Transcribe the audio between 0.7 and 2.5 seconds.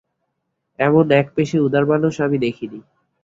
এমন একপেশে উদার মানুষ আমি